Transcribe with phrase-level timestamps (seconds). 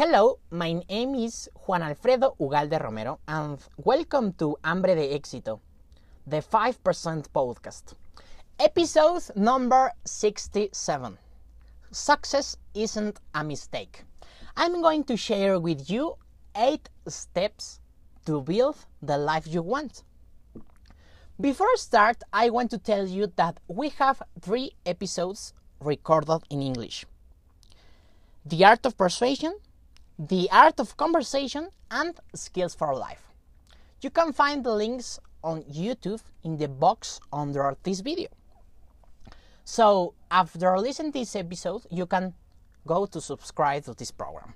[0.00, 5.60] Hello, my name is Juan Alfredo Ugalde Romero, and welcome to Hambre de Éxito,
[6.26, 7.92] the 5% podcast.
[8.58, 11.18] Episode number 67
[11.90, 14.04] Success isn't a mistake.
[14.56, 16.14] I'm going to share with you
[16.56, 17.80] 8 steps
[18.24, 20.02] to build the life you want.
[21.38, 26.62] Before I start, I want to tell you that we have 3 episodes recorded in
[26.62, 27.04] English.
[28.46, 29.56] The Art of Persuasion,
[30.22, 33.22] The Art of Conversation, and Skills for Life.
[34.02, 38.28] You can find the links on YouTube in the box under this video.
[39.64, 42.34] So, after listening this episode, you can
[42.86, 44.52] go to subscribe to this program.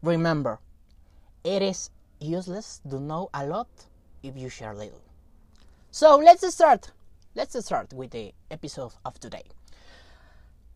[0.00, 0.60] Remember,
[1.42, 3.66] it is useless to know a lot
[4.22, 5.02] if you share little.
[5.90, 6.92] So, let's start.
[7.34, 9.42] Let's start with the episode of today.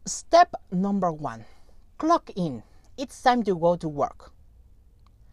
[0.07, 1.45] Step number one
[1.99, 2.65] clock in.
[2.97, 4.33] It's time to go to work.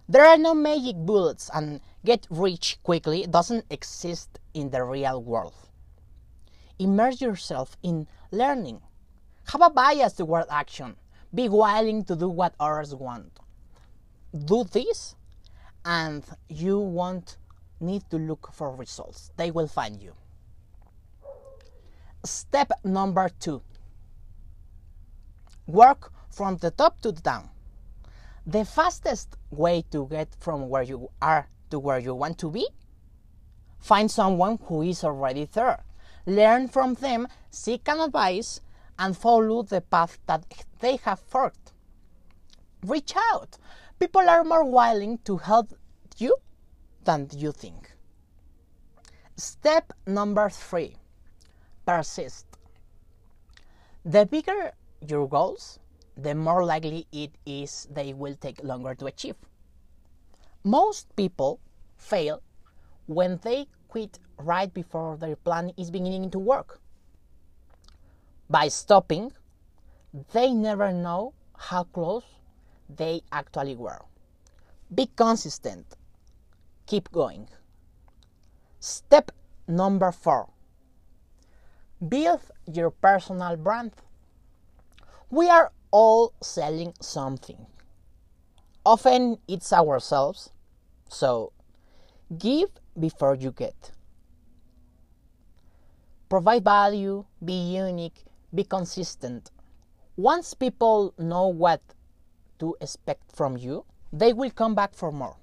[0.09, 5.53] There are no magic bullets, and get rich quickly doesn't exist in the real world.
[6.79, 8.81] Immerse yourself in learning.
[9.51, 10.95] Have a bias toward action.
[11.33, 13.39] Be willing to do what others want.
[14.45, 15.15] Do this,
[15.85, 17.37] and you won't
[17.81, 20.13] need to look for results, they will find you.
[22.23, 23.61] Step number two
[25.67, 27.49] work from the top to the down.
[28.45, 32.67] The fastest way to get from where you are to where you want to be?
[33.79, 35.83] Find someone who is already there.
[36.25, 38.61] Learn from them, seek an advice,
[38.99, 40.43] and follow the path that
[40.79, 41.71] they have forked.
[42.83, 43.57] Reach out.
[43.99, 45.73] People are more willing to help
[46.17, 46.35] you
[47.03, 47.91] than you think.
[49.35, 50.97] Step number three
[51.85, 52.45] persist.
[54.05, 54.71] The bigger
[55.07, 55.79] your goals,
[56.17, 59.35] the more likely it is they will take longer to achieve.
[60.63, 61.59] Most people
[61.95, 62.41] fail
[63.07, 66.79] when they quit right before their plan is beginning to work.
[68.49, 69.31] By stopping,
[70.33, 72.25] they never know how close
[72.89, 74.01] they actually were.
[74.93, 75.95] Be consistent.
[76.85, 77.47] Keep going.
[78.79, 79.31] Step
[79.67, 80.49] number four
[82.07, 83.91] build your personal brand.
[85.29, 87.65] We are all selling something.
[88.85, 90.49] Often it's ourselves,
[91.09, 91.51] so
[92.37, 92.69] give
[92.99, 93.91] before you get.
[96.29, 99.51] Provide value, be unique, be consistent.
[100.15, 101.81] Once people know what
[102.59, 105.35] to expect from you, they will come back for more.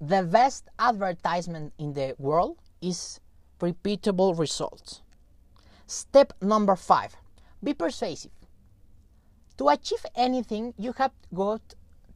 [0.00, 3.20] The best advertisement in the world is
[3.60, 5.02] repeatable results.
[5.86, 7.14] Step number five
[7.62, 8.30] be persuasive.
[9.60, 11.60] To achieve anything, you have got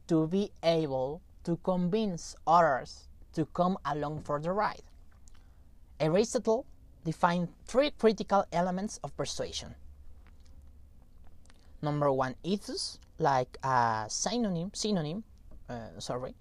[0.07, 4.81] to be able to convince others to come along for the ride.
[5.99, 6.65] Aristotle
[7.03, 9.75] defined three critical elements of persuasion.
[11.83, 15.23] Number one, ethos, like a synonym, synonym,
[15.69, 16.33] uh, sorry,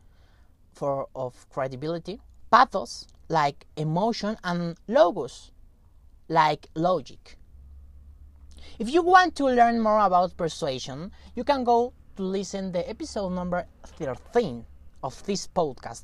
[0.72, 2.18] for of credibility.
[2.50, 5.50] Pathos, like emotion, and logos,
[6.30, 7.36] like logic.
[8.78, 13.30] If you want to learn more about persuasion, you can go to listen the episode
[13.30, 13.66] number
[13.98, 14.64] 13
[15.04, 16.02] of this podcast,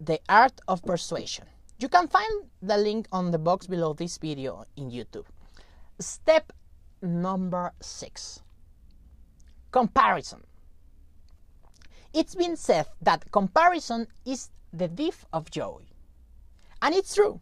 [0.00, 1.44] The Art of Persuasion.
[1.78, 5.26] You can find the link on the box below this video in YouTube.
[6.00, 6.52] Step
[7.02, 8.40] number 6.
[9.70, 10.42] Comparison.
[12.14, 15.82] It's been said that comparison is the thief of joy.
[16.80, 17.40] And it's true.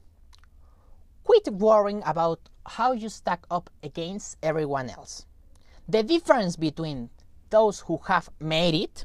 [1.26, 5.26] Quit worrying about how you stack up against everyone else.
[5.88, 7.10] The difference between
[7.50, 9.04] those who have made it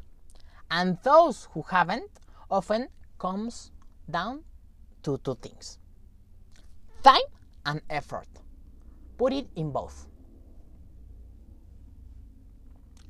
[0.69, 2.11] and those who haven't
[2.49, 3.71] often comes
[4.09, 4.43] down
[5.03, 5.79] to two things
[7.01, 7.29] time
[7.65, 8.27] and effort.
[9.17, 10.07] Put it in both.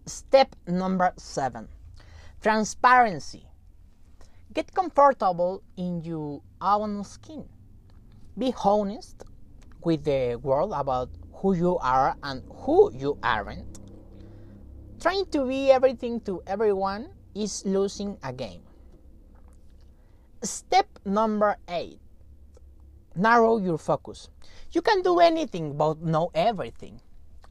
[0.05, 1.67] Step number seven
[2.41, 3.45] transparency.
[4.53, 7.47] Get comfortable in your own skin.
[8.37, 9.23] Be honest
[9.83, 13.79] with the world about who you are and who you aren't.
[14.99, 18.61] Trying to be everything to everyone is losing a game.
[20.43, 21.99] Step number eight
[23.15, 24.29] narrow your focus.
[24.71, 27.01] You can do anything but know everything.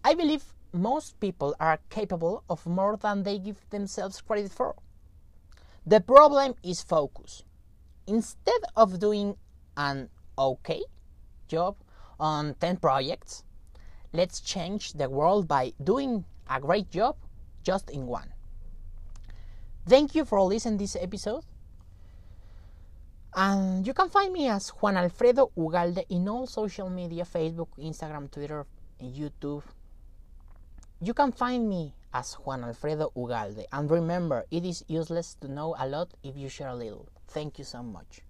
[0.05, 4.77] I believe most people are capable of more than they give themselves credit for.
[5.87, 7.45] The problem is focus.
[8.07, 9.37] Instead of doing
[9.77, 10.09] an
[10.41, 10.83] okay
[11.49, 11.77] job
[12.19, 13.45] on 10 projects,
[14.13, 17.17] let's change the world by doing a great job
[17.63, 18.33] just in one.
[19.87, 21.45] Thank you for listening this episode.
[23.35, 28.31] And you can find me as Juan Alfredo Ugalde in all social media Facebook, Instagram,
[28.31, 28.67] Twitter,
[28.99, 29.63] and YouTube.
[31.01, 33.67] You can find me as Juan Alfredo Ugalde.
[33.73, 37.09] And remember, it is useless to know a lot if you share a little.
[37.29, 38.21] Thank you so much.